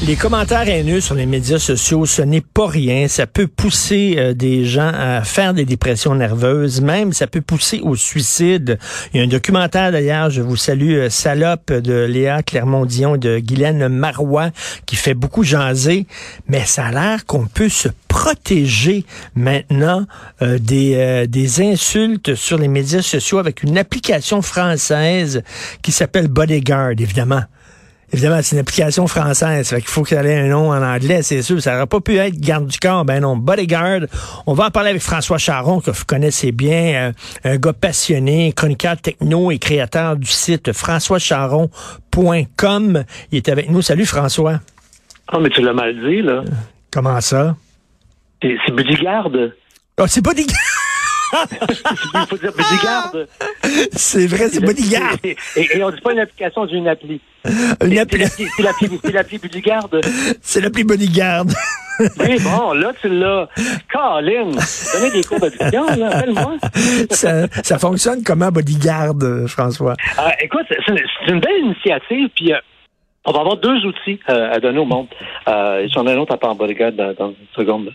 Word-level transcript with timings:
Les 0.00 0.14
commentaires 0.14 0.68
haineux 0.68 1.00
sur 1.00 1.16
les 1.16 1.26
médias 1.26 1.58
sociaux, 1.58 2.06
ce 2.06 2.22
n'est 2.22 2.40
pas 2.40 2.68
rien. 2.68 3.08
Ça 3.08 3.26
peut 3.26 3.48
pousser 3.48 4.14
euh, 4.16 4.32
des 4.32 4.64
gens 4.64 4.92
à 4.94 5.24
faire 5.24 5.54
des 5.54 5.64
dépressions 5.64 6.14
nerveuses, 6.14 6.80
même 6.80 7.12
ça 7.12 7.26
peut 7.26 7.40
pousser 7.40 7.80
au 7.80 7.96
suicide. 7.96 8.78
Il 9.12 9.16
y 9.16 9.20
a 9.20 9.24
un 9.24 9.28
documentaire 9.28 9.90
d'ailleurs, 9.90 10.30
je 10.30 10.40
vous 10.40 10.54
salue, 10.54 10.92
euh, 10.92 11.10
Salope 11.10 11.72
de 11.72 12.04
Léa 12.04 12.44
Clermont-Dion 12.44 13.16
et 13.16 13.18
de 13.18 13.38
Guylaine 13.40 13.88
Marois, 13.88 14.50
qui 14.86 14.94
fait 14.94 15.14
beaucoup 15.14 15.42
jaser, 15.42 16.06
mais 16.46 16.64
ça 16.64 16.86
a 16.86 16.92
l'air 16.92 17.26
qu'on 17.26 17.46
peut 17.46 17.68
se 17.68 17.88
protéger 18.06 19.04
maintenant 19.34 20.06
euh, 20.42 20.58
des, 20.60 21.26
des 21.28 21.60
insultes 21.60 22.36
sur 22.36 22.56
les 22.56 22.68
médias 22.68 23.02
sociaux 23.02 23.38
avec 23.38 23.64
une 23.64 23.76
application 23.76 24.42
française 24.42 25.42
qui 25.82 25.90
s'appelle 25.90 26.28
Bodyguard, 26.28 26.92
évidemment. 26.92 27.42
Évidemment, 28.12 28.40
c'est 28.42 28.56
une 28.56 28.60
application 28.60 29.06
française. 29.06 29.68
Fait 29.68 29.80
qu'il 29.80 29.88
faut 29.88 30.02
qu'il 30.02 30.16
y 30.16 30.20
ait 30.20 30.38
un 30.38 30.48
nom 30.48 30.70
en 30.70 30.82
anglais, 30.82 31.22
c'est 31.22 31.42
sûr. 31.42 31.60
Ça 31.60 31.74
n'aurait 31.74 31.86
pas 31.86 32.00
pu 32.00 32.16
être 32.16 32.40
garde 32.40 32.66
du 32.66 32.78
corps. 32.78 33.04
Ben 33.04 33.20
non, 33.20 33.36
bodyguard. 33.36 34.06
On 34.46 34.54
va 34.54 34.64
en 34.66 34.70
parler 34.70 34.88
avec 34.90 35.02
François 35.02 35.36
Charon, 35.36 35.80
que 35.80 35.90
vous 35.90 36.04
connaissez 36.06 36.52
bien, 36.52 36.94
euh, 36.94 37.12
un 37.44 37.56
gars 37.56 37.74
passionné, 37.74 38.54
chroniqueur 38.54 38.96
techno 38.96 39.50
et 39.50 39.58
créateur 39.58 40.16
du 40.16 40.30
site 40.30 40.72
françoischaron.com. 40.72 43.04
Il 43.30 43.36
est 43.36 43.50
avec 43.50 43.68
nous. 43.70 43.82
Salut, 43.82 44.06
François. 44.06 44.60
Ah, 45.28 45.38
mais 45.38 45.50
tu 45.50 45.60
l'as 45.60 45.74
mal 45.74 45.94
dit, 45.94 46.22
là. 46.22 46.42
Comment 46.90 47.20
ça? 47.20 47.56
C'est 48.40 48.72
bodyguard. 48.74 49.28
Oh, 50.00 50.06
c'est 50.06 50.24
bodyguard! 50.24 50.67
Il 51.32 52.26
faut 52.28 52.36
dire 52.36 52.52
bodyguard. 52.52 53.12
C'est 53.92 54.26
vrai, 54.26 54.48
c'est 54.48 54.60
bodyguard. 54.60 55.16
Et, 55.24 55.36
et, 55.56 55.82
on 55.82 55.90
dit 55.90 56.00
pas 56.00 56.12
une 56.12 56.20
application, 56.20 56.66
c'est 56.68 56.76
une 56.76 56.88
appli. 56.88 57.20
Une 57.84 57.98
appli. 57.98 58.24
C'est 58.26 58.62
l'appli, 58.62 59.00
c'est 59.02 59.12
l'appli 59.12 59.38
bodyguard. 59.38 59.88
C'est 60.40 60.60
l'appli 60.60 60.84
bodyguard. 60.84 61.44
oui, 62.20 62.38
bon, 62.40 62.72
là, 62.74 62.92
tu 63.00 63.08
l'as. 63.08 63.48
Colin, 63.92 64.50
donnez 64.92 65.10
des 65.12 65.24
cours 65.24 65.40
d'addiction, 65.40 65.86
là, 65.96 66.16
appelle-moi. 66.16 66.56
ça, 67.10 67.48
ça 67.62 67.78
fonctionne 67.78 68.22
comment 68.22 68.50
bodyguard, 68.50 69.14
François? 69.48 69.94
Euh, 70.18 70.28
écoute, 70.40 70.66
c'est 70.68 71.32
une 71.32 71.40
belle 71.40 71.60
initiative, 71.64 72.28
puis 72.34 72.52
euh, 72.52 72.58
on 73.28 73.32
va 73.32 73.40
avoir 73.40 73.56
deux 73.58 73.84
outils 73.84 74.20
euh, 74.30 74.52
à 74.52 74.58
donner 74.58 74.78
au 74.78 74.84
monde. 74.84 75.08
Euh, 75.48 75.86
J'en 75.92 76.06
ai 76.06 76.12
un 76.12 76.18
autre 76.18 76.34
à 76.34 76.38
part 76.38 76.54
Bodyguard 76.54 76.92
dans, 76.92 77.12
dans 77.12 77.28
une 77.28 77.36
seconde. 77.54 77.92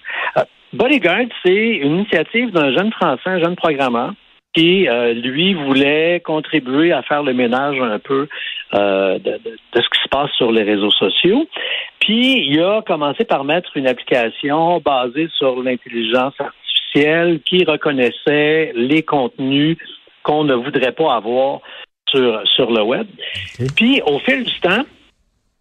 Bodyguard, 0.73 1.27
c'est 1.45 1.53
une 1.53 1.97
initiative 1.97 2.51
d'un 2.51 2.75
jeune 2.75 2.91
Français, 2.91 3.21
un 3.25 3.39
jeune 3.39 3.55
programmeur, 3.55 4.13
qui, 4.53 4.87
euh, 4.87 5.13
lui, 5.13 5.53
voulait 5.53 6.19
contribuer 6.19 6.91
à 6.91 7.01
faire 7.03 7.23
le 7.23 7.33
ménage 7.33 7.79
un 7.79 7.99
peu 7.99 8.27
euh, 8.75 9.17
de, 9.19 9.31
de, 9.43 9.57
ce 9.75 9.89
qui 9.89 10.03
se 10.03 10.09
passe 10.09 10.31
sur 10.31 10.51
les 10.51 10.63
réseaux 10.63 10.91
sociaux. 10.91 11.47
Puis, 11.99 12.45
il 12.47 12.59
a 12.61 12.81
commencé 12.81 13.23
par 13.23 13.43
mettre 13.43 13.75
une 13.77 13.87
application 13.87 14.79
basée 14.79 15.27
sur 15.37 15.61
l'intelligence 15.61 16.33
artificielle 16.39 17.39
qui 17.45 17.63
reconnaissait 17.65 18.73
les 18.75 19.03
contenus 19.03 19.77
qu'on 20.23 20.43
ne 20.43 20.53
voudrait 20.53 20.91
pas 20.91 21.15
avoir 21.15 21.61
sur, 22.09 22.41
sur 22.45 22.71
le 22.71 22.83
web. 22.83 23.07
Puis, 23.75 24.01
au 24.05 24.19
fil 24.19 24.43
du 24.43 24.59
temps, 24.59 24.83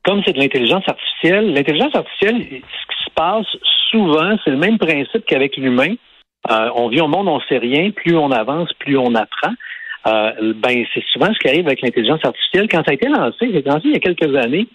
comme 0.05 0.23
c'est 0.25 0.33
de 0.33 0.39
l'intelligence 0.39 0.85
artificielle, 0.87 1.53
l'intelligence 1.53 1.95
artificielle, 1.95 2.43
ce 2.43 2.57
qui 2.57 3.05
se 3.05 3.11
passe 3.15 3.47
souvent, 3.91 4.37
c'est 4.45 4.51
le 4.51 4.57
même 4.57 4.79
principe 4.79 5.25
qu'avec 5.27 5.57
l'humain. 5.57 5.95
Euh, 6.51 6.71
on 6.75 6.89
vit 6.89 7.01
au 7.01 7.07
monde, 7.07 7.29
on 7.29 7.41
sait 7.43 7.59
rien. 7.59 7.91
Plus 7.93 8.17
on 8.17 8.33
avance, 8.33 8.73
plus 8.81 8.99
on 8.99 9.15
apprend. 9.15 9.53
Euh, 10.09 10.55
ben, 10.57 10.85
c'est 10.93 11.05
souvent 11.13 11.33
ce 11.33 11.39
qui 11.39 11.49
arrive 11.49 11.67
avec 11.67 11.83
l'intelligence 11.83 12.25
artificielle. 12.25 12.69
Quand 12.69 12.85
ça 12.85 12.91
a 12.91 12.95
été 12.95 13.09
lancé, 13.09 13.51
c'est 13.53 13.67
lancé 13.67 13.83
il 13.85 13.93
y 13.93 13.97
a 13.97 14.01
quelques 14.01 14.35
années, 14.35 14.67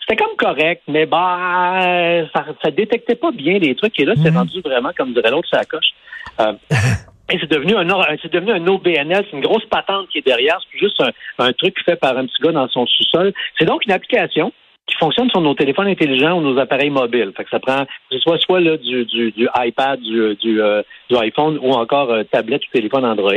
c'était 0.00 0.16
comme 0.16 0.36
correct, 0.36 0.82
mais 0.88 1.06
bah, 1.06 2.26
ça, 2.34 2.44
ça 2.62 2.70
détectait 2.72 3.14
pas 3.14 3.30
bien 3.30 3.58
les 3.58 3.76
trucs. 3.76 3.98
Et 4.00 4.04
là, 4.04 4.14
c'est 4.20 4.32
mhm. 4.32 4.38
rendu 4.38 4.60
vraiment, 4.60 4.90
comme 4.96 5.14
dirait 5.14 5.30
l'autre, 5.30 5.48
ça 5.52 5.64
coche. 5.64 5.92
Euh, 6.40 6.52
et 7.30 7.38
c'est 7.38 7.50
devenu 7.50 7.76
un 7.76 7.86
c'est 8.20 8.32
devenu 8.32 8.50
un 8.50 8.66
OBNL, 8.66 9.24
c'est 9.30 9.36
une 9.36 9.44
grosse 9.44 9.64
patente 9.66 10.08
qui 10.08 10.18
est 10.18 10.26
derrière. 10.26 10.58
C'est 10.72 10.78
juste 10.78 11.00
un, 11.00 11.12
un 11.38 11.52
truc 11.52 11.76
fait 11.84 11.94
par 11.96 12.18
un 12.18 12.26
petit 12.26 12.42
gars 12.42 12.50
dans 12.50 12.68
son 12.68 12.84
sous-sol. 12.84 13.32
C'est 13.56 13.66
donc 13.66 13.84
une 13.86 13.92
application 13.92 14.52
qui 14.86 14.96
fonctionne 14.96 15.30
sur 15.30 15.40
nos 15.40 15.54
téléphones 15.54 15.88
intelligents 15.88 16.38
ou 16.38 16.40
nos 16.40 16.58
appareils 16.58 16.90
mobiles. 16.90 17.32
Fait 17.36 17.44
que 17.44 17.50
ça 17.50 17.60
prend, 17.60 17.84
que 17.84 18.16
ce 18.16 18.18
soit 18.18 18.38
soit 18.38 18.60
là, 18.60 18.76
du, 18.76 19.04
du, 19.04 19.30
du 19.32 19.48
iPad, 19.56 20.00
du, 20.00 20.36
du, 20.36 20.60
euh, 20.60 20.82
du, 21.08 21.16
iPhone 21.16 21.58
ou 21.62 21.72
encore 21.72 22.10
euh, 22.10 22.24
tablette 22.24 22.62
ou 22.66 22.70
téléphone 22.72 23.04
Android. 23.04 23.32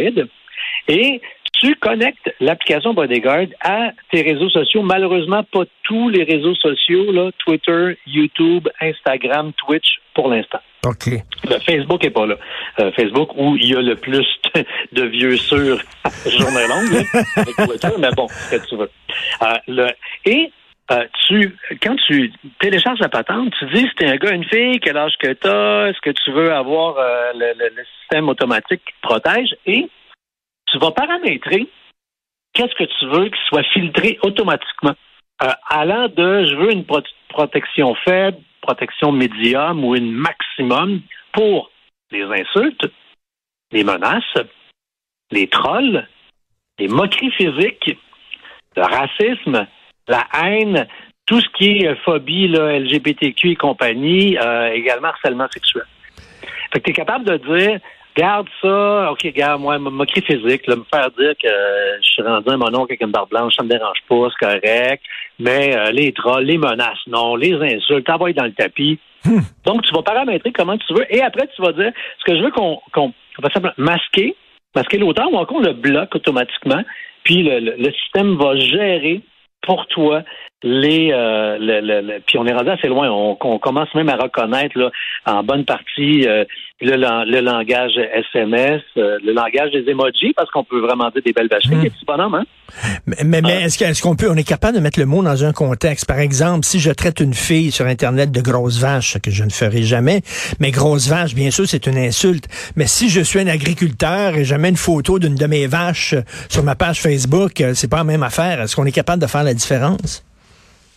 Et 0.88 1.22
tu 1.62 1.76
connectes 1.76 2.34
l'application 2.40 2.94
Bodyguard 2.94 3.48
à 3.62 3.92
tes 4.12 4.22
réseaux 4.22 4.50
sociaux. 4.50 4.82
Malheureusement, 4.82 5.44
pas 5.44 5.64
tous 5.84 6.10
les 6.10 6.24
réseaux 6.24 6.56
sociaux, 6.56 7.12
là, 7.12 7.32
Twitter, 7.40 7.98
YouTube, 8.08 8.68
Instagram, 8.82 9.54
Twitch, 9.54 10.00
pour 10.14 10.30
l'instant. 10.30 10.60
OK. 10.86 11.08
Le 11.50 11.60
Facebook 11.60 12.04
est 12.04 12.12
pas 12.12 12.26
là. 12.26 12.36
Euh, 12.80 12.92
Facebook, 12.92 13.30
où 13.38 13.56
il 13.56 13.70
y 13.70 13.76
a 13.76 13.82
le 13.82 13.96
plus 13.96 14.28
de 14.92 15.04
vieux 15.04 15.38
sur 15.38 15.78
journée 16.28 16.68
longue, 16.68 17.06
avec 17.36 17.56
Twitter, 17.56 17.90
mais 18.00 18.12
bon, 18.16 18.28
ce 18.28 18.56
que 18.56 18.68
tu 18.68 18.76
veux. 18.76 18.92
Euh, 19.42 19.54
le, 19.68 19.88
et 20.26 20.52
euh, 20.92 21.08
tu, 21.28 21.58
quand 21.82 21.96
tu 22.08 22.32
télécharges 22.60 23.00
la 23.00 23.10
patente, 23.10 23.54
tu 23.58 23.66
dis 23.74 23.88
si 23.88 23.96
t'es 23.96 24.08
un 24.08 24.18
gars, 24.18 24.36
une 24.36 24.46
fille, 24.46 24.80
quel 24.80 24.98
âge 24.98 25.16
que 25.20 25.34
t'as, 25.34 25.88
est-ce 25.88 26.00
que 26.02 26.12
tu 26.12 26.32
veux 26.32 26.54
avoir 26.54 26.98
euh, 26.98 27.32
le, 27.34 27.84
système 28.00 28.30
automatique 28.30 28.82
qui 28.86 28.94
te 28.94 29.08
protège? 29.08 29.56
Et 29.66 29.90
tu 30.68 30.78
vas 30.78 30.92
paramétrer 30.92 31.68
qu'est-ce 32.54 32.76
que 32.76 32.84
tu 32.84 33.06
veux 33.08 33.30
qui 33.30 33.40
soit 33.48 33.64
filtré 33.74 34.20
automatiquement. 34.22 34.94
Euh, 35.42 35.52
allant 35.70 36.08
de 36.08 36.46
je 36.46 36.56
veux 36.56 36.72
une 36.72 36.86
protection 37.30 37.96
faible, 37.96 38.38
protection 38.62 39.12
médium 39.12 39.84
ou 39.84 39.96
une 39.96 40.12
maximum 40.12 41.02
pour 41.34 41.72
les 42.12 42.24
insultes, 42.24 42.86
les 43.72 43.84
menaces, 43.84 44.38
les 45.32 45.48
trolls, 45.48 46.08
les 46.78 46.88
moqueries 46.88 47.32
physiques, 47.32 47.98
le 48.76 48.84
racisme, 48.84 49.68
la 50.08 50.26
haine, 50.44 50.88
tout 51.26 51.42
ce 51.42 51.48
qui 51.58 51.78
est 51.78 51.88
euh, 51.88 51.96
phobie, 52.04 52.48
là, 52.48 52.80
LGBTQ 52.80 53.52
et 53.52 53.56
compagnie, 53.56 54.38
euh, 54.38 54.72
également 54.74 55.10
harcèlement 55.10 55.48
sexuel. 55.52 55.86
Fait 56.72 56.80
que 56.80 56.86
tu 56.86 56.92
es 56.92 56.94
capable 56.94 57.26
de 57.26 57.38
dire, 57.38 57.80
garde 58.16 58.48
ça, 58.62 59.12
ok, 59.12 59.26
garde 59.34 59.62
moi, 59.62 59.80
moquerie 59.80 60.22
physique, 60.22 60.68
là, 60.68 60.76
me 60.76 60.84
faire 60.84 61.10
dire 61.12 61.34
que 61.42 61.50
je 62.02 62.08
suis 62.08 62.22
rendu 62.22 62.50
un 62.50 62.58
mononcle 62.58 62.92
avec 62.92 63.02
une 63.02 63.12
barbe 63.12 63.30
blanche, 63.30 63.56
ça 63.56 63.64
me 63.64 63.70
dérange 63.70 63.98
pas, 64.08 64.28
c'est 64.30 64.46
correct, 64.46 65.04
mais 65.40 65.76
euh, 65.76 65.92
les 65.92 66.12
trolls, 66.14 66.46
les 66.46 66.58
menaces, 66.58 67.00
non, 67.08 67.36
les 67.36 67.54
insultes, 67.54 68.06
t'envoies 68.06 68.34
dans 68.34 68.46
le 68.46 68.54
tapis. 68.54 69.00
Hmm. 69.26 69.40
Donc, 69.66 69.82
tu 69.82 69.94
vas 69.94 70.04
paramétrer 70.04 70.52
comment 70.52 70.78
tu 70.78 70.94
veux, 70.94 71.06
et 71.10 71.22
après, 71.22 71.48
tu 71.56 71.62
vas 71.62 71.72
dire, 71.72 71.92
ce 72.20 72.32
que 72.32 72.38
je 72.38 72.44
veux 72.44 72.52
qu'on 72.52 72.80
qu'on 72.94 73.12
va 73.40 73.50
simplement 73.50 73.74
masquer, 73.78 74.36
masquer 74.76 75.00
l'auteur, 75.00 75.32
ou 75.32 75.38
encore 75.38 75.58
on 75.58 75.62
le 75.62 75.74
bloque 75.74 76.16
automatiquement, 76.16 76.84
puis 77.24 77.42
le, 77.42 77.60
le 77.60 77.92
système 77.94 78.36
va 78.36 78.56
gérer 78.56 79.22
pour 79.66 79.88
toi 79.88 80.24
les 80.66 81.12
euh, 81.14 81.58
le, 81.60 81.80
le, 81.80 82.20
puis 82.26 82.40
on 82.40 82.46
est 82.46 82.54
rendu 82.54 82.72
assez 82.72 82.88
loin. 82.88 83.08
On, 83.10 83.60
commence 83.60 83.94
même 83.94 84.10
à 84.10 84.16
reconnaître 84.16 84.78
là, 84.78 84.90
en 85.26 85.44
bonne 85.44 85.64
partie 85.64 86.28
euh, 86.28 86.44
le, 86.82 86.96
le, 86.96 87.40
langage 87.40 87.94
SMS, 87.98 88.82
euh, 88.98 89.18
le 89.24 89.32
langage 89.32 89.72
des 89.72 89.90
emojis, 89.90 90.34
parce 90.36 90.50
qu'on 90.50 90.64
peut 90.64 90.80
vraiment 90.80 91.10
dire 91.12 91.22
des 91.24 91.34
belles 91.34 91.48
vacheries, 91.50 91.76
mmh. 91.76 91.82
des 91.84 91.90
petits 91.92 92.06
bonhommes, 92.06 92.36
hein? 92.36 92.46
Mais, 93.06 93.18
mais, 93.24 93.42
mais 93.42 93.62
est-ce 93.64 94.02
qu'on 94.02 94.16
peut, 94.16 94.28
on 94.30 94.36
est 94.36 94.48
capable 94.48 94.76
de 94.76 94.82
mettre 94.82 95.00
le 95.00 95.06
mot 95.06 95.24
dans 95.24 95.46
un 95.46 95.54
contexte? 95.54 96.08
Par 96.08 96.20
exemple, 96.20 96.66
si 96.66 96.80
je 96.80 96.90
traite 96.90 97.20
une 97.20 97.36
fille 97.36 97.72
sur 97.72 97.86
Internet 97.86 98.32
de 98.32 98.42
grosse 98.42 98.80
vache, 98.80 99.14
ce 99.14 99.18
que 99.20 99.30
je 99.30 99.44
ne 99.44 99.52
ferai 99.52 99.84
jamais, 99.84 100.22
mais 100.60 100.72
grosse 100.72 101.08
vache, 101.08 101.36
bien 101.36 101.52
sûr, 101.52 101.68
c'est 101.68 101.86
une 101.86 101.98
insulte. 101.98 102.48
Mais 102.76 102.88
si 102.88 103.10
je 103.10 103.22
suis 103.22 103.40
un 103.40 103.48
agriculteur 103.48 104.36
et 104.36 104.46
je 104.46 104.56
mets 104.56 104.70
une 104.70 104.78
photo 104.78 105.20
d'une 105.20 105.36
de 105.36 105.46
mes 105.46 105.68
vaches 105.68 106.16
sur 106.50 106.64
ma 106.64 106.76
page 106.76 107.02
Facebook, 107.02 107.64
c'est 107.76 107.90
pas 107.90 107.98
la 107.98 108.04
même 108.04 108.24
affaire. 108.24 108.62
Est-ce 108.62 108.76
qu'on 108.76 108.86
est 108.86 108.92
capable 108.92 109.22
de 109.22 109.28
faire 109.28 109.44
la 109.44 109.54
différence? 109.54 110.26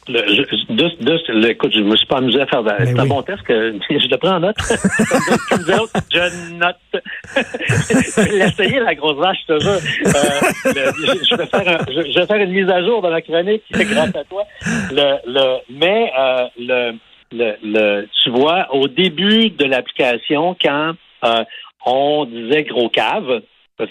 Le, 0.08 0.20
je, 0.26 0.72
de, 0.72 1.40
de, 1.40 1.48
écoute, 1.48 1.72
je 1.74 1.80
me 1.80 1.94
suis 1.96 2.06
pas 2.06 2.18
amusé 2.18 2.40
à 2.40 2.46
faire. 2.46 2.62
C'est 2.78 2.98
un 2.98 3.06
bon 3.06 3.22
test 3.22 3.42
que 3.42 3.72
je 3.90 4.08
le 4.08 4.16
prends 4.16 4.36
en 4.36 4.40
note. 4.40 4.56
je 6.10 6.54
note. 6.54 6.76
L'essayer, 8.32 8.80
la 8.80 8.94
grosse 8.94 9.18
vache, 9.18 9.38
je 9.46 9.54
te 9.54 9.60
jure. 9.60 9.70
Euh, 9.72 10.92
je, 11.28 11.36
vais 11.36 11.46
faire 11.46 11.68
un, 11.68 11.78
je, 11.88 12.18
vais 12.18 12.26
faire 12.26 12.36
une 12.36 12.52
mise 12.52 12.70
à 12.70 12.82
jour 12.82 13.02
dans 13.02 13.10
la 13.10 13.20
chronique 13.20 13.64
grâce 13.70 14.16
à 14.16 14.24
toi. 14.24 14.44
Le, 14.90 15.16
le, 15.26 15.58
mais 15.70 16.10
euh, 16.18 16.46
le, 16.58 16.92
le, 17.32 17.54
le, 17.62 18.08
tu 18.22 18.30
vois, 18.30 18.74
au 18.74 18.88
début 18.88 19.50
de 19.50 19.66
l'application, 19.66 20.56
quand 20.60 20.92
euh, 21.24 21.44
on 21.84 22.24
disait 22.24 22.64
gros 22.64 22.88
cave, 22.88 23.42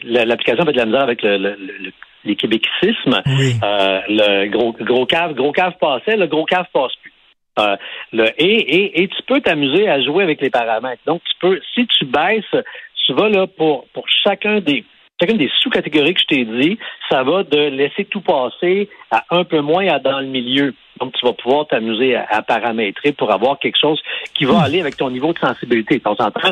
l'application 0.03 0.65
fait 0.65 0.71
de 0.73 0.77
la 0.77 0.85
misère 0.85 1.03
avec 1.03 1.21
le, 1.21 1.37
le, 1.37 1.55
le 1.59 1.91
les 2.27 2.35
québécismes. 2.35 3.21
Euh, 3.63 4.01
le 4.07 4.49
gros, 4.49 4.73
gros 4.73 5.05
cave, 5.05 5.33
gros 5.33 5.51
cave 5.51 5.73
passait, 5.79 6.15
le 6.15 6.27
gros 6.27 6.45
cave 6.45 6.65
passe 6.73 6.93
plus. 7.01 7.13
Euh, 7.59 7.75
le, 8.13 8.25
et, 8.37 9.01
et, 9.01 9.07
tu 9.07 9.23
peux 9.27 9.41
t'amuser 9.41 9.89
à 9.89 10.01
jouer 10.01 10.23
avec 10.23 10.41
les 10.41 10.49
paramètres. 10.49 11.01
Donc, 11.05 11.21
tu 11.23 11.33
peux, 11.39 11.59
si 11.73 11.87
tu 11.87 12.05
baisses, 12.05 12.63
tu 13.05 13.13
vas 13.13 13.29
là 13.29 13.47
pour, 13.47 13.87
pour 13.93 14.05
chacun 14.23 14.59
des 14.59 14.83
chacune 15.19 15.37
des 15.37 15.49
sous-catégories 15.61 16.13
que 16.13 16.21
je 16.21 16.27
t'ai 16.27 16.45
dit, 16.45 16.77
ça 17.09 17.23
va 17.23 17.41
de 17.43 17.57
laisser 17.57 18.05
tout 18.05 18.21
passer 18.21 18.87
à 19.09 19.23
un 19.31 19.43
peu 19.43 19.61
moins 19.61 19.87
à 19.87 19.97
dans 19.97 20.19
le 20.19 20.27
milieu. 20.27 20.75
Donc, 20.99 21.13
tu 21.13 21.25
vas 21.25 21.33
pouvoir 21.33 21.65
t'amuser 21.67 22.15
à, 22.15 22.41
paramétrer 22.43 23.13
pour 23.13 23.31
avoir 23.31 23.57
quelque 23.57 23.79
chose 23.79 23.99
qui 24.35 24.45
va 24.45 24.53
hmm. 24.53 24.63
aller 24.63 24.81
avec 24.81 24.97
ton 24.97 25.09
niveau 25.09 25.33
de 25.33 25.39
sensibilité. 25.39 25.99
On 26.05 26.15
s'entend? 26.15 26.51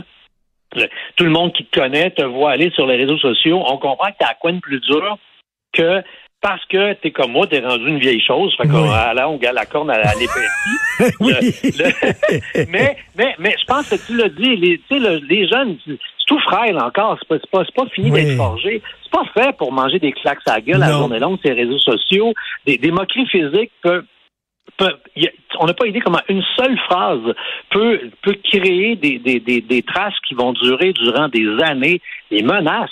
Tout 1.15 1.23
le 1.23 1.29
monde 1.29 1.53
qui 1.53 1.63
te 1.65 1.79
connaît 1.79 2.09
te 2.09 2.23
voit 2.23 2.51
aller 2.51 2.69
sur 2.71 2.85
les 2.85 2.97
réseaux 2.97 3.17
sociaux. 3.17 3.63
On 3.65 3.77
comprend 3.77 4.07
que 4.07 4.17
tu 4.19 4.25
as 4.25 4.33
quoi 4.33 4.51
de 4.51 4.59
plus 4.59 4.79
dur 4.79 5.17
que 5.75 6.01
parce 6.41 6.63
que 6.65 6.93
t'es 6.93 7.09
comme 7.09 7.31
moi, 7.31 7.47
t'es 7.47 7.59
rendu 7.59 7.87
une 7.87 7.97
vieille 7.97 8.21
chose. 8.21 8.55
Fait 8.55 8.67
qu'on 8.67 8.85
là, 8.85 9.27
on 9.27 9.37
garde 9.37 9.55
la 9.55 9.65
corne 9.65 9.89
à, 9.89 9.95
oui. 11.19 11.33
mais, 12.69 12.97
mais, 13.17 13.35
mais 13.39 13.55
je 13.59 13.65
pense 13.65 13.89
que 13.89 13.95
tu 14.05 14.15
l'as 14.15 14.29
dit, 14.29 14.55
les, 14.55 14.79
les 14.91 15.47
jeunes, 15.47 15.77
c'est 15.85 15.97
tout 16.27 16.39
frêle 16.41 16.77
encore. 16.77 17.17
C'est 17.19 17.27
pas, 17.27 17.63
pas, 17.63 17.65
pas 17.75 17.89
fini 17.89 18.11
d'être 18.11 18.37
forgé. 18.37 18.81
C'est 19.03 19.11
pas 19.11 19.25
fait 19.33 19.57
pour 19.57 19.71
manger 19.71 19.97
des 19.97 20.11
claques 20.11 20.39
à 20.45 20.55
la 20.55 20.61
gueule 20.61 20.83
à 20.83 20.89
la 20.89 20.91
journée 20.91 21.19
longue, 21.19 21.39
ces 21.43 21.53
réseaux 21.53 21.79
sociaux. 21.79 22.33
Des, 22.67 22.77
des 22.77 22.91
moqueries 22.91 23.27
physiques 23.27 23.71
peuvent 23.81 24.05
on 25.59 25.65
n'a 25.65 25.73
pas 25.73 25.87
idée 25.87 26.01
comment 26.01 26.19
une 26.27 26.43
seule 26.57 26.77
phrase 26.79 27.21
peut, 27.69 28.11
peut 28.21 28.35
créer 28.43 28.95
des, 28.95 29.19
des, 29.19 29.39
des, 29.39 29.61
des, 29.61 29.81
traces 29.83 30.19
qui 30.27 30.33
vont 30.33 30.53
durer 30.53 30.91
durant 30.93 31.29
des 31.29 31.47
années, 31.63 32.01
des 32.29 32.43
menaces 32.43 32.89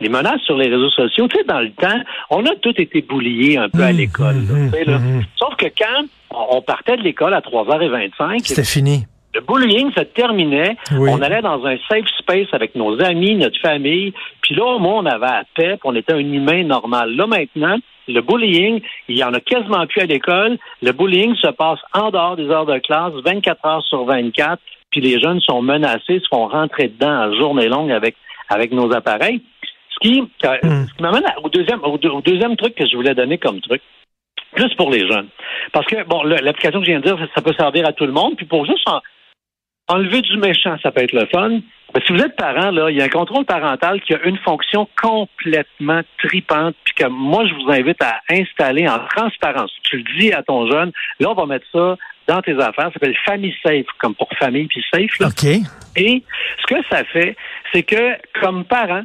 les 0.00 0.08
menaces 0.08 0.42
sur 0.42 0.56
les 0.56 0.68
réseaux 0.68 0.90
sociaux, 0.90 1.26
tu 1.28 1.38
sais, 1.38 1.44
dans 1.44 1.60
le 1.60 1.70
temps, 1.70 2.00
on 2.30 2.44
a 2.44 2.54
tous 2.60 2.74
été 2.76 3.00
bouliés 3.02 3.56
un 3.56 3.68
peu 3.68 3.82
à 3.82 3.92
mmh, 3.92 3.96
l'école. 3.96 4.34
Mmh, 4.36 4.70
mmh, 4.70 5.22
Sauf 5.36 5.56
que 5.56 5.66
quand 5.66 6.04
on 6.30 6.60
partait 6.60 6.96
de 6.96 7.02
l'école 7.02 7.32
à 7.32 7.40
3h25, 7.40 8.40
c'était 8.44 8.64
fini. 8.64 9.06
Le 9.34 9.40
bullying 9.42 9.92
se 9.92 10.00
terminait. 10.00 10.76
On 10.92 11.20
allait 11.20 11.42
dans 11.42 11.64
un 11.66 11.76
safe 11.90 12.06
space 12.18 12.48
avec 12.52 12.74
nos 12.74 13.02
amis, 13.02 13.34
notre 13.34 13.60
famille. 13.60 14.14
Puis 14.40 14.54
là, 14.54 14.64
au 14.64 14.78
moins, 14.78 15.00
on 15.00 15.06
avait 15.06 15.26
à 15.26 15.42
paix, 15.54 15.76
puis 15.76 15.80
on 15.84 15.94
était 15.94 16.14
un 16.14 16.20
humain 16.20 16.64
normal. 16.64 17.14
Là, 17.14 17.26
maintenant, 17.26 17.76
le 18.08 18.20
bullying, 18.22 18.80
il 19.08 19.18
y 19.18 19.24
en 19.24 19.34
a 19.34 19.40
quasiment 19.40 19.86
plus 19.86 20.00
à 20.00 20.06
l'école. 20.06 20.56
Le 20.80 20.92
bullying 20.92 21.34
se 21.36 21.48
passe 21.48 21.80
en 21.92 22.10
dehors 22.10 22.36
des 22.36 22.48
heures 22.48 22.64
de 22.64 22.78
classe, 22.78 23.12
24 23.24 23.66
heures 23.66 23.84
sur 23.84 24.04
24. 24.04 24.58
Puis 24.90 25.02
les 25.02 25.20
jeunes 25.20 25.40
sont 25.40 25.60
menacés, 25.60 26.20
se 26.20 26.28
font 26.30 26.48
rentrer 26.48 26.88
dedans 26.88 27.20
à 27.20 27.32
journée 27.32 27.68
longue 27.68 27.90
avec, 27.90 28.16
avec 28.48 28.72
nos 28.72 28.90
appareils. 28.94 29.42
Ce 29.96 30.08
qui, 30.08 30.20
euh, 30.20 30.56
hmm. 30.62 30.86
m'amène 31.00 31.24
au 31.42 31.48
deuxième, 31.48 31.82
au, 31.82 31.98
deuxième 31.98 32.56
truc 32.56 32.74
que 32.74 32.86
je 32.86 32.96
voulais 32.96 33.14
donner 33.14 33.38
comme 33.38 33.60
truc, 33.60 33.80
plus 34.54 34.74
pour 34.74 34.90
les 34.90 35.06
jeunes. 35.06 35.28
Parce 35.72 35.86
que, 35.86 36.04
bon, 36.04 36.22
l'application 36.22 36.80
que 36.80 36.86
je 36.86 36.90
viens 36.90 37.00
de 37.00 37.06
dire, 37.06 37.28
ça 37.34 37.42
peut 37.42 37.54
servir 37.54 37.86
à 37.86 37.92
tout 37.92 38.06
le 38.06 38.12
monde. 38.12 38.36
Puis 38.36 38.46
pour 38.46 38.66
juste 38.66 38.86
enlever 39.88 40.22
du 40.22 40.36
méchant, 40.36 40.76
ça 40.82 40.90
peut 40.90 41.02
être 41.02 41.12
le 41.12 41.26
fun. 41.26 41.60
Mais 41.94 42.00
si 42.04 42.12
vous 42.12 42.20
êtes 42.20 42.36
parent, 42.36 42.70
là, 42.70 42.90
il 42.90 42.96
y 42.96 43.00
a 43.00 43.04
un 43.04 43.08
contrôle 43.08 43.44
parental 43.44 44.00
qui 44.02 44.12
a 44.12 44.22
une 44.24 44.38
fonction 44.38 44.88
complètement 45.00 46.02
tripante, 46.18 46.74
puis 46.84 46.94
que 46.94 47.06
moi, 47.06 47.46
je 47.46 47.54
vous 47.54 47.70
invite 47.70 48.02
à 48.02 48.20
installer 48.30 48.88
en 48.88 48.98
transparence. 49.14 49.70
Tu 49.84 49.98
le 49.98 50.18
dis 50.18 50.32
à 50.32 50.42
ton 50.42 50.70
jeune, 50.70 50.92
là, 51.20 51.30
on 51.30 51.34
va 51.34 51.46
mettre 51.46 51.66
ça 51.72 51.96
dans 52.26 52.42
tes 52.42 52.54
affaires. 52.54 52.86
Ça 52.86 52.92
s'appelle 52.94 53.16
Family 53.24 53.54
Safe, 53.64 53.86
comme 53.98 54.14
pour 54.14 54.28
famille 54.38 54.66
puis 54.66 54.84
safe. 54.92 55.20
OK. 55.20 55.44
Et 55.96 56.22
ce 56.60 56.66
que 56.66 56.82
ça 56.90 57.04
fait, 57.04 57.36
c'est 57.72 57.84
que, 57.84 58.16
comme 58.40 58.64
parent, 58.64 59.04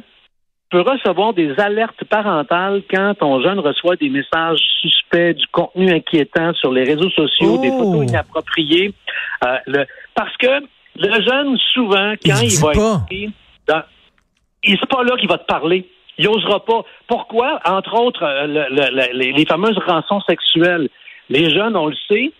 peux 0.72 0.80
recevoir 0.80 1.34
des 1.34 1.52
alertes 1.60 2.02
parentales 2.04 2.82
quand 2.90 3.14
ton 3.18 3.42
jeune 3.42 3.60
reçoit 3.60 3.96
des 3.96 4.08
messages 4.08 4.58
suspects, 4.80 5.34
du 5.34 5.46
contenu 5.48 5.92
inquiétant 5.92 6.54
sur 6.54 6.72
les 6.72 6.84
réseaux 6.84 7.10
sociaux, 7.10 7.58
des 7.58 7.70
photos 7.70 7.98
oh! 7.98 8.02
inappropriées. 8.02 8.94
Euh, 9.44 9.58
le, 9.66 9.84
parce 10.14 10.34
que 10.38 10.62
le 10.96 11.22
jeune, 11.22 11.58
souvent, 11.74 12.14
quand 12.24 12.40
il, 12.42 12.58
va 12.58 12.72
être 12.72 13.06
dans, 13.68 13.82
il 14.64 14.72
n'est 14.72 14.86
pas 14.88 15.02
là 15.04 15.16
qu'il 15.18 15.28
va 15.28 15.38
te 15.38 15.46
parler. 15.46 15.88
Il 16.18 16.26
n'osera 16.26 16.64
pas. 16.64 16.82
Pourquoi? 17.06 17.60
Entre 17.64 17.94
autres, 17.94 18.22
euh, 18.22 18.68
les, 19.12 19.46
fameuses 19.46 19.78
rançons 19.86 20.20
sexuelles. 20.22 20.88
Les 21.28 21.50
jeunes, 21.50 21.76
on 21.76 21.86
le 21.86 21.96
sait, 22.08 22.32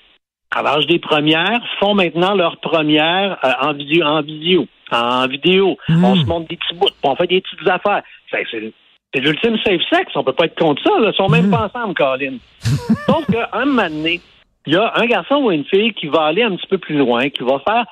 à 0.50 0.62
l'âge 0.62 0.86
des 0.86 0.98
premières, 0.98 1.60
font 1.80 1.94
maintenant 1.94 2.34
leur 2.34 2.58
première 2.58 3.38
euh, 3.44 3.52
en 3.60 3.72
vidéo. 3.72 4.06
En 4.06 4.22
vidéo 4.22 4.66
en 4.92 5.26
vidéo. 5.26 5.76
Hmm. 5.88 6.04
On 6.04 6.16
se 6.16 6.24
montre 6.26 6.48
des 6.48 6.56
petits 6.56 6.74
bouts, 6.74 6.88
on 7.02 7.16
fait 7.16 7.26
des 7.26 7.40
petites 7.40 7.68
affaires. 7.68 8.02
C'est 8.30 9.20
l'ultime 9.20 9.58
safe 9.64 9.82
sex. 9.92 10.12
On 10.14 10.24
peut 10.24 10.32
pas 10.32 10.46
être 10.46 10.58
contre 10.58 10.82
ça. 10.82 10.90
Ils 10.98 11.12
sont 11.14 11.28
même 11.28 11.48
hmm. 11.48 11.50
pas 11.50 11.70
ensemble, 11.72 11.94
Colin. 11.94 12.38
Donc, 13.08 13.24
un 13.52 13.64
moment 13.64 13.88
donné, 13.88 14.20
il 14.66 14.74
y 14.74 14.76
a 14.76 14.92
un 14.94 15.06
garçon 15.06 15.36
ou 15.36 15.50
une 15.50 15.64
fille 15.64 15.92
qui 15.92 16.06
va 16.06 16.24
aller 16.24 16.42
un 16.42 16.54
petit 16.56 16.68
peu 16.68 16.78
plus 16.78 16.96
loin, 16.96 17.28
qui 17.30 17.42
va 17.42 17.58
faire 17.60 17.84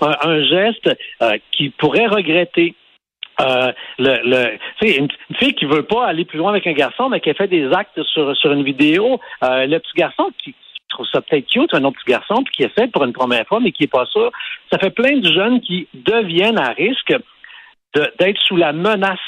un, 0.00 0.42
geste 0.42 0.90
euh, 1.22 1.38
qui 1.52 1.70
pourrait 1.70 2.06
regretter. 2.06 2.74
Euh, 3.40 3.72
le, 4.00 4.18
le, 4.24 4.58
une, 4.82 5.08
une, 5.30 5.36
fille 5.36 5.54
qui 5.54 5.64
veut 5.64 5.84
pas 5.84 6.06
aller 6.06 6.24
plus 6.24 6.38
loin 6.38 6.50
avec 6.50 6.66
un 6.66 6.72
garçon, 6.72 7.08
mais 7.08 7.20
qui 7.20 7.30
a 7.30 7.34
fait 7.34 7.46
des 7.46 7.72
actes 7.72 8.02
sur, 8.02 8.36
sur 8.36 8.50
une 8.50 8.64
vidéo. 8.64 9.20
Euh, 9.44 9.66
le 9.66 9.78
petit 9.78 9.92
garçon 9.94 10.30
qui, 10.42 10.56
trouve 10.88 11.06
ça 11.12 11.20
peut-être 11.20 11.46
cute, 11.46 11.74
un 11.74 11.84
autre 11.84 11.98
petit 11.98 12.12
garçon, 12.12 12.42
puis 12.44 12.54
qui 12.56 12.62
essaie 12.64 12.88
pour 12.88 13.04
une 13.04 13.12
première 13.12 13.46
fois, 13.46 13.60
mais 13.60 13.72
qui 13.72 13.84
n'est 13.84 13.88
pas 13.88 14.06
sûr. 14.06 14.30
Ça 14.72 14.78
fait 14.78 14.90
plein 14.90 15.18
de 15.18 15.32
jeunes 15.32 15.60
qui 15.60 15.88
deviennent 15.94 16.58
à 16.58 16.70
risque 16.70 17.14
d'être 17.94 18.40
sous 18.42 18.56
la 18.56 18.72
menace 18.72 19.18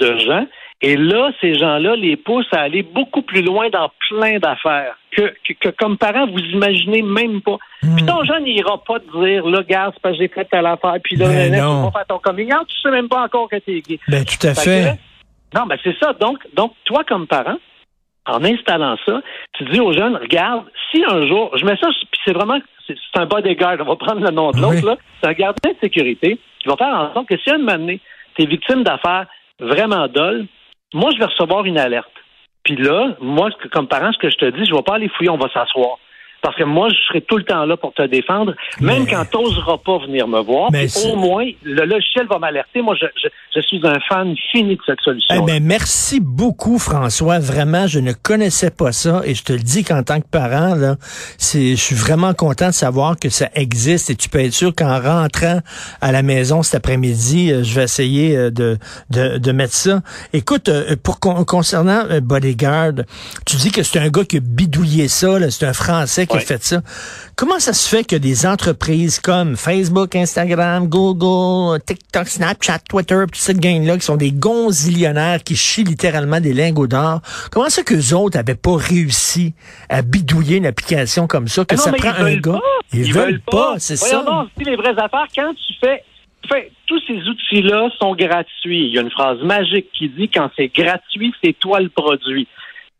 de 0.00 0.18
gens. 0.18 0.46
Et 0.84 0.96
là, 0.96 1.30
ces 1.40 1.54
gens-là 1.54 1.94
les 1.94 2.16
poussent 2.16 2.52
à 2.52 2.62
aller 2.62 2.82
beaucoup 2.82 3.22
plus 3.22 3.42
loin 3.42 3.68
dans 3.70 3.90
plein 4.08 4.38
d'affaires 4.38 4.96
que, 5.12 5.32
que, 5.60 5.68
comme 5.68 5.96
parents, 5.96 6.26
vous 6.26 6.40
imaginez 6.40 7.02
même 7.02 7.40
pas. 7.40 7.58
Hmm. 7.82 7.96
Puis 7.96 8.06
ton 8.06 8.24
jeune 8.24 8.44
n'ira 8.44 8.82
pas 8.82 8.98
te 8.98 9.24
dire, 9.24 9.46
là, 9.46 9.62
gars, 9.62 9.90
c'est 9.92 10.02
parce 10.02 10.16
que 10.16 10.22
j'ai 10.22 10.28
fait 10.28 10.44
telle 10.46 10.66
affaire, 10.66 10.96
puis 11.04 11.16
là, 11.16 11.28
ben 11.28 11.52
tu 11.52 11.58
vas 11.60 11.90
faire 11.92 12.06
ton 12.08 12.18
coming 12.18 12.48
tu 12.68 12.80
sais 12.80 12.90
même 12.90 13.08
pas 13.08 13.22
encore 13.22 13.48
que 13.48 13.56
t'es 13.56 13.80
gay. 13.80 14.00
Ben, 14.08 14.24
tout 14.24 14.46
à 14.46 14.54
fait. 14.54 14.98
non, 15.54 15.66
ben 15.66 15.76
c'est 15.84 15.96
ça. 15.98 16.14
Donc, 16.14 16.38
donc, 16.54 16.72
toi, 16.84 17.04
comme 17.04 17.26
parent, 17.28 17.58
en 18.26 18.44
installant 18.44 18.96
ça, 19.04 19.20
tu 19.54 19.64
dis 19.64 19.80
aux 19.80 19.92
jeunes, 19.92 20.16
regarde, 20.16 20.64
si 20.90 21.02
un 21.08 21.26
jour, 21.26 21.56
je 21.56 21.64
mets 21.64 21.76
ça, 21.76 21.88
puis 21.88 22.20
c'est 22.24 22.32
vraiment, 22.32 22.58
c'est 22.86 22.96
un 23.14 23.26
bodyguard, 23.26 23.78
on 23.80 23.84
va 23.84 23.96
prendre 23.96 24.20
le 24.20 24.30
nom 24.30 24.50
de 24.50 24.60
l'autre, 24.60 24.86
là, 24.86 24.96
c'est 25.20 25.28
un 25.28 25.32
gardien 25.32 25.72
de 25.72 25.78
sécurité 25.80 26.38
qui 26.60 26.68
va 26.68 26.76
faire 26.76 26.94
en 26.94 27.12
sorte 27.12 27.28
que 27.28 27.36
si 27.38 27.50
un 27.50 27.58
moment 27.58 27.78
donné, 27.78 28.00
tu 28.36 28.42
es 28.42 28.46
victime 28.46 28.84
d'affaires 28.84 29.26
vraiment 29.58 30.06
dolles, 30.08 30.46
moi, 30.94 31.10
je 31.12 31.18
vais 31.18 31.24
recevoir 31.24 31.64
une 31.64 31.78
alerte. 31.78 32.12
Puis 32.64 32.76
là, 32.76 33.16
moi, 33.20 33.50
comme 33.72 33.88
parent, 33.88 34.12
ce 34.12 34.18
que 34.18 34.30
je 34.30 34.36
te 34.36 34.44
dis, 34.44 34.64
je 34.64 34.70
ne 34.70 34.76
vais 34.76 34.82
pas 34.82 34.94
aller 34.94 35.08
fouiller, 35.08 35.30
on 35.30 35.38
va 35.38 35.48
s'asseoir. 35.48 35.98
Parce 36.42 36.56
que 36.56 36.64
moi, 36.64 36.88
je 36.88 36.96
serai 37.08 37.20
tout 37.20 37.36
le 37.38 37.44
temps 37.44 37.64
là 37.64 37.76
pour 37.76 37.94
te 37.94 38.02
défendre, 38.02 38.54
même 38.80 39.06
quand 39.06 39.24
tu 39.30 39.38
n'oseras 39.38 39.78
pas 39.78 39.98
venir 39.98 40.26
me 40.26 40.40
voir. 40.40 40.70
au 41.06 41.16
moins, 41.16 41.48
le 41.62 41.84
logiciel 41.84 42.26
va 42.26 42.40
m'alerter. 42.40 42.82
Moi, 42.82 42.96
je, 43.00 43.06
je, 43.54 43.60
suis 43.60 43.80
un 43.84 44.00
fan 44.08 44.34
fini 44.50 44.74
de 44.74 44.80
cette 44.84 45.00
solution. 45.02 45.36
Eh 45.40 45.46
ben, 45.46 45.62
merci 45.62 46.18
beaucoup, 46.20 46.80
François. 46.80 47.38
Vraiment, 47.38 47.86
je 47.86 48.00
ne 48.00 48.12
connaissais 48.12 48.72
pas 48.72 48.90
ça. 48.90 49.22
Et 49.24 49.36
je 49.36 49.44
te 49.44 49.52
le 49.52 49.60
dis 49.60 49.84
qu'en 49.84 50.02
tant 50.02 50.20
que 50.20 50.26
parent, 50.26 50.74
là, 50.74 50.96
c'est, 51.38 51.76
je 51.76 51.80
suis 51.80 51.94
vraiment 51.94 52.34
content 52.34 52.68
de 52.68 52.74
savoir 52.74 53.16
que 53.16 53.28
ça 53.28 53.48
existe. 53.54 54.10
Et 54.10 54.16
tu 54.16 54.28
peux 54.28 54.40
être 54.40 54.52
sûr 54.52 54.74
qu'en 54.74 55.00
rentrant 55.00 55.60
à 56.00 56.10
la 56.10 56.22
maison 56.22 56.64
cet 56.64 56.74
après-midi, 56.74 57.52
euh, 57.52 57.62
je 57.62 57.74
vais 57.74 57.84
essayer 57.84 58.36
euh, 58.36 58.50
de, 58.50 58.78
de, 59.10 59.38
de 59.38 59.52
mettre 59.52 59.74
ça. 59.74 60.00
Écoute, 60.32 60.68
euh, 60.68 60.96
pour 61.00 61.20
concernant 61.20 62.02
Bodyguard, 62.20 63.04
tu 63.46 63.56
dis 63.58 63.70
que 63.70 63.84
c'est 63.84 64.00
un 64.00 64.08
gars 64.08 64.24
qui 64.24 64.38
a 64.38 64.40
bidouillé 64.40 65.06
ça. 65.06 65.38
C'est 65.50 65.66
un 65.66 65.72
Français 65.72 66.26
fait 66.40 66.62
ça. 66.62 66.80
Comment 67.36 67.58
ça 67.58 67.72
se 67.72 67.88
fait 67.88 68.04
que 68.04 68.16
des 68.16 68.46
entreprises 68.46 69.20
comme 69.20 69.56
Facebook, 69.56 70.14
Instagram, 70.14 70.88
Google, 70.88 71.80
TikTok, 71.84 72.28
Snapchat, 72.28 72.80
Twitter, 72.88 73.24
toute 73.24 73.36
cette 73.36 73.58
gang-là, 73.58 73.96
qui 73.96 74.04
sont 74.04 74.16
des 74.16 74.32
gonzillionnaires 74.32 75.42
qui 75.42 75.56
chient 75.56 75.84
littéralement 75.84 76.40
des 76.40 76.52
lingots 76.52 76.86
d'or, 76.86 77.20
comment 77.50 77.68
ça 77.68 77.82
qu'eux 77.82 78.14
autres 78.14 78.36
n'avaient 78.36 78.54
pas 78.54 78.76
réussi 78.76 79.54
à 79.88 80.02
bidouiller 80.02 80.58
une 80.58 80.66
application 80.66 81.26
comme 81.26 81.48
ça, 81.48 81.64
que 81.64 81.74
ah 81.74 81.78
ça 81.78 81.92
prend 81.92 82.24
un 82.24 82.36
gars? 82.36 82.60
Ils, 82.92 83.12
veulent, 83.12 83.40
pas, 83.40 83.76
c'est 83.78 83.96
ça. 83.96 84.22
Non, 84.22 84.48
les 84.58 84.76
vraies 84.76 84.98
affaires, 84.98 85.26
quand 85.34 85.54
tu 85.54 85.74
fais 85.80 86.04
tous 86.86 87.00
ces 87.06 87.16
outils-là 87.28 87.88
sont 88.00 88.14
gratuits. 88.14 88.86
Il 88.86 88.94
y 88.94 88.98
a 88.98 89.02
une 89.02 89.10
phrase 89.10 89.40
magique 89.42 89.86
qui 89.92 90.08
dit 90.08 90.28
quand 90.28 90.50
c'est 90.56 90.68
gratuit, 90.68 91.32
c'est 91.42 91.58
toi 91.58 91.80
le 91.80 91.88
produit 91.88 92.48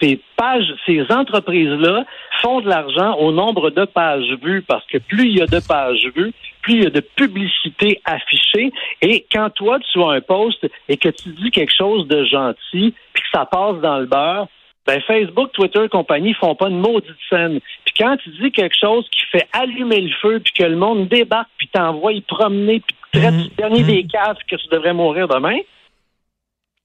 ces 0.03 0.21
pages, 0.37 0.75
ces 0.85 1.05
entreprises-là 1.11 2.05
font 2.41 2.61
de 2.61 2.69
l'argent 2.69 3.15
au 3.19 3.33
nombre 3.33 3.71
de 3.71 3.85
pages 3.85 4.31
vues 4.43 4.63
parce 4.63 4.85
que 4.87 4.99
plus 4.99 5.29
il 5.29 5.39
y 5.39 5.43
a 5.43 5.47
de 5.47 5.61
pages 5.61 6.11
vues, 6.17 6.33
plus 6.63 6.75
il 6.75 6.83
y 6.85 6.87
a 6.87 6.91
de 6.91 7.01
publicité 7.01 8.01
affichée. 8.05 8.73
Et 9.01 9.25
quand 9.33 9.51
toi, 9.51 9.79
tu 9.93 10.03
as 10.03 10.09
un 10.09 10.21
post 10.21 10.67
et 10.89 10.97
que 10.97 11.09
tu 11.09 11.31
dis 11.31 11.51
quelque 11.51 11.75
chose 11.77 12.09
de 12.09 12.25
gentil, 12.25 12.95
puis 13.13 13.23
que 13.23 13.29
ça 13.33 13.47
passe 13.47 13.81
dans 13.81 13.99
le 13.99 14.07
beurre, 14.07 14.49
ben 14.85 15.01
Facebook, 15.03 15.53
Twitter, 15.53 15.89
compagnie 15.89 16.35
font 16.35 16.57
pas 16.57 16.69
une 16.69 16.81
maudite 16.81 17.15
scène. 17.31 17.61
Puis 17.85 17.95
quand 17.97 18.17
tu 18.17 18.31
dis 18.31 18.51
quelque 18.51 18.77
chose 18.79 19.09
qui 19.11 19.27
fait 19.27 19.47
allumer 19.53 20.01
le 20.01 20.11
feu, 20.21 20.41
puis 20.41 20.53
que 20.53 20.65
le 20.65 20.77
monde 20.77 21.07
débarque, 21.07 21.51
puis 21.57 21.69
t'envoie 21.69 22.13
y 22.13 22.21
promener, 22.23 22.81
puis 22.81 23.21
traite 23.21 23.37
du 23.37 23.49
dernier 23.51 23.85
des 23.85 24.05
cases 24.05 24.39
que 24.51 24.57
tu 24.57 24.67
devrais 24.73 24.93
mourir 24.93 25.29
demain, 25.29 25.59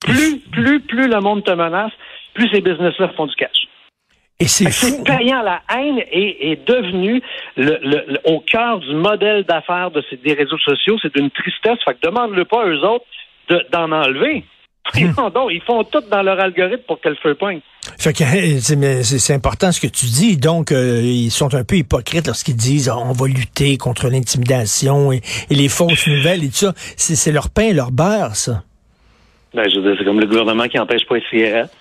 plus, 0.02 0.40
plus, 0.52 0.80
plus 0.82 1.08
le 1.08 1.20
monde 1.20 1.44
te 1.44 1.52
menace, 1.52 1.92
plus 2.38 2.50
ces 2.50 2.62
business-là 2.62 3.10
font 3.18 3.26
du 3.26 3.36
cash. 3.36 3.68
Et 4.40 4.48
c'est 4.48 4.70
C'est 4.70 5.04
payant. 5.04 5.42
La 5.42 5.62
haine 5.76 5.98
est, 6.12 6.52
est 6.52 6.68
devenue 6.68 7.22
le, 7.56 7.80
le, 7.82 8.20
au 8.26 8.40
cœur 8.40 8.80
du 8.80 8.94
modèle 8.94 9.44
d'affaires 9.44 9.90
de 9.90 10.04
ces, 10.10 10.18
des 10.18 10.34
réseaux 10.34 10.60
sociaux. 10.60 10.98
C'est 11.02 11.16
d'une 11.16 11.32
tristesse. 11.32 11.80
Fait 11.84 11.96
que 11.96 12.08
demande-le 12.08 12.46
pas 12.46 12.64
à 12.64 12.68
eux 12.68 12.84
autres 12.86 13.06
d'en 13.72 13.92
enlever. 13.92 14.44
Ils 14.96 15.62
font 15.66 15.84
tout 15.84 16.02
dans 16.10 16.22
leur 16.22 16.40
algorithme 16.40 16.84
pour 16.88 17.02
que 17.02 17.10
le 17.10 17.16
feu 17.16 17.36
pogne. 17.36 17.60
Fait 17.98 18.14
que 18.14 18.24
c'est 18.62 19.34
important 19.34 19.72
ce 19.72 19.82
que 19.82 19.88
tu 19.88 20.06
dis. 20.06 20.38
Donc, 20.38 20.72
euh, 20.72 21.02
ils 21.04 21.32
sont 21.32 21.54
un 21.56 21.64
peu 21.64 21.76
hypocrites 21.76 22.28
lorsqu'ils 22.28 22.56
disent 22.56 22.90
on 22.90 23.12
va 23.12 23.28
lutter 23.28 23.78
contre 23.78 24.10
l'intimidation 24.10 25.12
et, 25.12 25.22
les 25.50 25.68
fausses 25.68 26.08
nouvelles 26.08 26.44
et 26.44 26.50
tout 26.50 26.68
ça. 26.68 26.74
C'est 26.76 27.32
leur 27.32 27.50
pain 27.50 27.64
et 27.64 27.74
leur 27.74 27.92
beurre, 27.92 28.36
ça. 28.36 28.64
Ben, 29.54 29.68
je 29.70 29.80
veux 29.80 29.90
dire, 29.90 29.96
c'est 29.98 30.06
comme 30.06 30.20
le 30.20 30.28
gouvernement 30.28 30.68
qui 30.68 30.78
empêche 30.80 31.06
pas 31.08 31.16
les 31.16 31.24
cigarettes. 31.30 31.72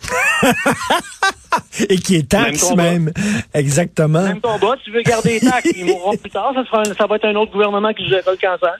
et 1.88 1.98
qui 1.98 2.16
est 2.16 2.28
taxe 2.28 2.74
même, 2.74 3.12
Exactement. 3.54 4.22
Même 4.22 4.40
combat, 4.40 4.76
tu 4.84 4.90
veux 4.90 5.02
garder 5.02 5.40
les 5.40 5.40
taxes, 5.40 5.70
ils 5.76 5.84
mourront 5.84 6.16
plus 6.16 6.30
tard, 6.30 6.52
ça, 6.54 6.64
sera 6.64 6.84
ça 6.94 7.06
va 7.06 7.16
être 7.16 7.26
un 7.26 7.34
autre 7.36 7.52
gouvernement 7.52 7.92
qui 7.92 8.08
gérera 8.08 8.30
le 8.30 8.36
cancer. 8.36 8.76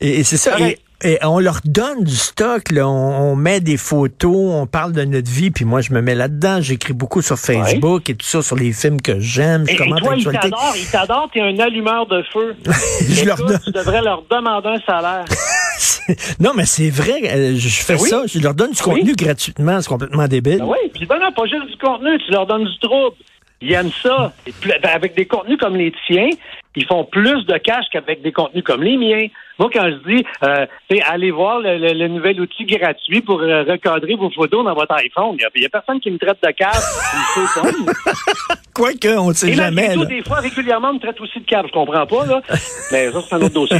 Et, 0.00 0.24
c'est 0.24 0.36
ça. 0.36 0.56
Et, 1.04 1.18
on 1.22 1.38
leur 1.40 1.60
donne 1.64 2.04
du 2.04 2.16
stock, 2.16 2.70
là. 2.70 2.88
On, 2.88 3.36
met 3.36 3.60
des 3.60 3.76
photos, 3.76 4.54
on 4.54 4.66
parle 4.66 4.92
de 4.92 5.04
notre 5.04 5.30
vie, 5.30 5.50
puis 5.50 5.64
moi 5.64 5.82
je 5.82 5.92
me 5.92 6.00
mets 6.00 6.14
là-dedans. 6.14 6.60
J'écris 6.60 6.94
beaucoup 6.94 7.20
sur 7.22 7.38
Facebook 7.38 8.08
et 8.08 8.14
tout 8.14 8.26
ça 8.26 8.42
sur 8.42 8.56
les 8.56 8.72
films 8.72 9.00
que 9.00 9.20
j'aime. 9.20 9.64
Et, 9.68 9.74
et, 9.74 9.76
toi, 9.76 10.14
ils 10.16 10.24
t'adorent, 10.24 10.74
ils 10.76 10.90
t'adorent, 10.90 11.30
t'es 11.32 11.40
un 11.40 11.58
allumeur 11.58 12.06
de 12.06 12.22
feu. 12.32 12.56
je 13.08 13.24
leur 13.24 13.36
Tu 13.62 13.70
devrais 13.72 14.02
leur 14.02 14.22
demander 14.30 14.68
un 14.68 14.80
salaire. 14.86 15.24
non, 16.40 16.52
mais 16.54 16.66
c'est 16.66 16.90
vrai, 16.90 17.20
euh, 17.24 17.54
je 17.56 17.82
fais 17.82 17.98
ça, 17.98 18.22
je 18.26 18.38
leur 18.40 18.54
donne 18.54 18.72
du 18.72 18.82
contenu 18.82 19.14
gratuitement, 19.14 19.80
c'est 19.80 19.88
complètement 19.88 20.28
débile. 20.28 20.58
Ben 20.58 20.66
oui, 20.66 20.90
puis 20.94 21.06
ben 21.06 21.18
non, 21.18 21.32
pas 21.32 21.46
juste 21.46 21.66
du 21.66 21.76
contenu, 21.78 22.18
tu 22.24 22.30
leur 22.30 22.46
donnes 22.46 22.64
du 22.64 22.78
trouble. 22.78 23.16
Ils 23.60 23.72
aiment 23.72 23.90
ça. 24.02 24.32
Ben, 24.66 24.78
avec 24.82 25.16
des 25.16 25.26
contenus 25.26 25.58
comme 25.58 25.76
les 25.76 25.92
tiens, 26.06 26.28
ils 26.76 26.86
font 26.86 27.04
plus 27.04 27.44
de 27.46 27.58
cash 27.58 27.86
qu'avec 27.90 28.22
des 28.22 28.30
contenus 28.32 28.64
comme 28.64 28.82
les 28.82 28.96
miens. 28.96 29.26
Moi, 29.58 29.70
quand 29.72 29.88
je 29.88 29.96
dis, 30.06 30.22
euh, 30.42 30.66
allez 31.06 31.30
voir 31.30 31.60
le, 31.60 32.08
nouvel 32.08 32.38
outil 32.42 32.66
gratuit 32.66 33.22
pour 33.22 33.40
euh, 33.40 33.62
recadrer 33.62 34.14
vos 34.14 34.28
photos 34.30 34.62
dans 34.62 34.74
votre 34.74 34.92
iPhone, 34.96 35.34
il 35.38 35.46
n'y 35.60 35.64
a, 35.64 35.70
personne 35.70 35.98
qui 35.98 36.10
me 36.10 36.18
traite 36.18 36.36
de 36.42 36.50
cave. 36.50 36.74
Quoique, 38.74 39.08
on 39.16 39.28
ne 39.28 39.32
sait 39.32 39.52
Et 39.52 39.54
jamais. 39.54 39.94
Tout, 39.94 40.04
des 40.04 40.22
fois, 40.22 40.40
régulièrement, 40.40 40.90
on 40.90 40.94
me 40.94 40.98
traite 40.98 41.18
aussi 41.18 41.40
de 41.40 41.46
cave. 41.46 41.64
Je 41.68 41.72
comprends 41.72 42.06
pas, 42.06 42.26
là. 42.26 42.42
Mais 42.92 43.10
ça, 43.10 43.22
c'est 43.26 43.34
un 43.34 43.40
autre 43.40 43.54
dossier. 43.54 43.78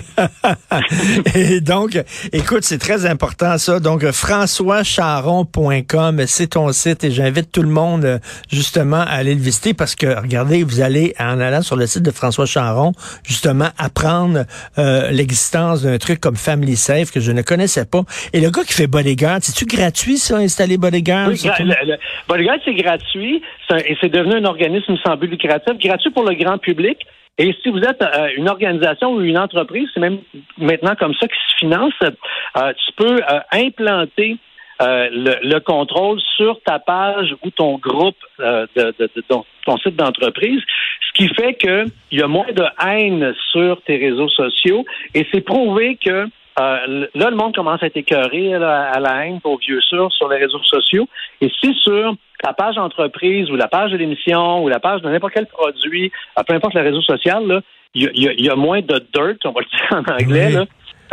et 1.34 1.60
donc, 1.60 2.02
écoute, 2.32 2.62
c'est 2.62 2.78
très 2.78 3.04
important, 3.04 3.58
ça. 3.58 3.78
Donc, 3.78 4.10
françoischaron.com, 4.10 6.22
c'est 6.26 6.46
ton 6.46 6.72
site 6.72 7.04
et 7.04 7.10
j'invite 7.10 7.52
tout 7.52 7.60
le 7.60 7.68
monde, 7.68 8.22
justement, 8.50 9.02
à 9.02 9.16
aller 9.16 9.34
le 9.34 9.42
visiter 9.42 9.74
parce 9.74 9.94
que, 9.94 10.18
regardez, 10.18 10.62
vous 10.62 10.80
allez, 10.80 11.14
en 11.20 11.38
allant 11.38 11.60
sur 11.60 11.76
le 11.76 11.86
site 11.86 12.02
de 12.02 12.10
François 12.10 12.46
Charon, 12.46 12.85
justement, 13.24 13.68
apprendre 13.78 14.44
euh, 14.78 15.10
l'existence 15.10 15.82
d'un 15.82 15.98
truc 15.98 16.20
comme 16.20 16.36
Family 16.36 16.76
Safe 16.76 17.10
que 17.10 17.20
je 17.20 17.32
ne 17.32 17.42
connaissais 17.42 17.86
pas. 17.86 18.02
Et 18.32 18.40
le 18.40 18.50
gars 18.50 18.62
qui 18.64 18.74
fait 18.74 18.86
Bodyguard, 18.86 19.38
c'est-tu 19.40 19.66
gratuit, 19.66 20.18
ça, 20.18 20.36
installer 20.36 20.78
Bodyguard? 20.78 21.28
Oui, 21.28 21.40
le, 21.44 21.96
Bodyguard, 22.28 22.58
c'est 22.64 22.74
gratuit 22.74 23.42
et 23.70 23.96
c'est 24.00 24.10
devenu 24.10 24.36
un 24.36 24.44
organisme 24.44 24.96
sans 25.04 25.16
but 25.16 25.28
lucratif, 25.28 25.74
gratuit 25.78 26.10
pour 26.10 26.24
le 26.24 26.34
grand 26.34 26.58
public. 26.58 26.98
Et 27.38 27.54
si 27.62 27.68
vous 27.68 27.80
êtes 27.80 28.00
euh, 28.00 28.28
une 28.36 28.48
organisation 28.48 29.12
ou 29.12 29.20
une 29.20 29.38
entreprise, 29.38 29.88
c'est 29.92 30.00
même 30.00 30.18
maintenant 30.56 30.94
comme 30.98 31.14
ça 31.14 31.28
qui 31.28 31.34
se 31.34 31.58
finance, 31.58 31.92
euh, 32.02 32.72
tu 32.72 32.92
peux 32.96 33.20
implanter 33.52 34.38
le, 34.80 35.58
contrôle 35.60 36.20
sur 36.36 36.60
ta 36.62 36.78
page 36.78 37.34
ou 37.44 37.50
ton 37.50 37.78
groupe 37.78 38.16
de, 38.38 38.68
de, 38.76 38.94
de, 38.98 39.22
ton 39.28 39.76
site 39.78 39.96
d'entreprise, 39.96 40.60
ce 41.00 41.12
qui 41.12 41.28
fait 41.34 41.54
qu'il 41.54 41.90
y 42.12 42.22
a 42.22 42.28
moins 42.28 42.52
de 42.52 42.64
haine 42.86 43.34
sur 43.52 43.80
tes 43.82 43.96
réseaux 43.96 44.28
sociaux 44.28 44.84
et 45.14 45.26
c'est 45.32 45.40
prouvé 45.40 45.96
que 45.96 46.28
euh, 46.58 47.06
là, 47.14 47.30
le 47.30 47.36
monde 47.36 47.54
commence 47.54 47.82
à 47.82 47.86
être 47.86 47.98
écœuré 47.98 48.54
à 48.54 48.98
la 48.98 49.26
haine 49.26 49.40
pour 49.40 49.58
vieux 49.58 49.80
sûr 49.82 50.10
sur 50.12 50.28
les 50.28 50.38
réseaux 50.38 50.62
sociaux. 50.62 51.06
Et 51.42 51.50
si 51.60 51.74
sur 51.82 52.14
la 52.42 52.54
page 52.54 52.78
entreprise 52.78 53.50
ou 53.50 53.56
la 53.56 53.68
page 53.68 53.92
de 53.92 53.98
l'émission 53.98 54.64
ou 54.64 54.68
la 54.68 54.80
page 54.80 55.02
de 55.02 55.10
n'importe 55.10 55.34
quel 55.34 55.46
produit, 55.46 56.10
euh, 56.38 56.42
peu 56.44 56.54
importe 56.54 56.74
le 56.74 56.80
réseau 56.80 57.02
social, 57.02 57.62
il 57.94 58.10
y, 58.14 58.50
a 58.50 58.56
moins 58.56 58.80
de 58.80 58.98
dirt, 59.14 59.38
on 59.44 59.52
va 59.52 59.60
le 59.60 59.66
dire 59.66 59.92
en 59.92 60.22
anglais, 60.22 60.50
là, 60.50 60.64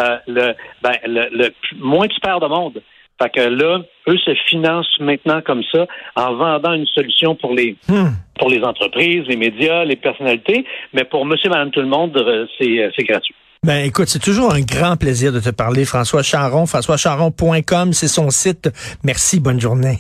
euh, 0.01 0.17
le, 0.27 0.53
ben, 0.82 0.98
le, 1.05 1.29
le, 1.32 1.53
moins 1.79 2.08
tu 2.08 2.20
perds 2.20 2.41
de 2.41 2.48
monde. 2.48 2.82
Fait 3.24 3.30
que 3.30 3.39
là, 3.42 3.80
eux 4.08 4.18
se 4.18 4.32
financent 4.50 5.00
maintenant 5.00 5.42
comme 5.42 5.62
ça 5.72 5.86
en 6.15 6.36
vendant 6.36 6.74
une 6.74 6.88
solution 6.88 7.36
pour 7.36 7.53
les 7.53 7.77
hmm. 7.88 8.10
pour 8.38 8.50
les 8.50 8.62
entreprises, 8.63 9.24
les 9.27 9.38
médias, 9.38 9.86
les 9.86 9.96
personnalités, 9.96 10.65
mais 10.94 11.03
pour 11.06 11.25
monsieur, 11.25 11.50
madame, 11.50 11.72
tout 11.72 11.82
le 11.82 11.88
monde, 11.88 12.15
euh, 12.18 12.46
euh, 12.62 12.89
c'est 12.96 13.03
gratuit. 13.03 13.36
Ben 13.63 13.86
écoute, 13.86 14.10
c'est 14.10 14.20
toujours 14.20 14.53
un 14.53 14.60
grand 14.60 14.98
plaisir 14.98 15.32
de 15.32 15.39
te 15.39 15.50
parler, 15.50 15.86
François 15.86 16.22
Charon. 16.22 16.65
FrançoisCharon.com, 16.65 17.94
c'est 17.94 18.10
son 18.10 18.30
site. 18.30 18.70
Merci, 19.03 19.39
bonne 19.39 19.62
journée. 19.62 20.00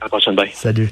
À 0.00 0.04
la 0.04 0.08
prochaine, 0.08 0.34
bye. 0.34 0.50
Salut. 0.52 0.90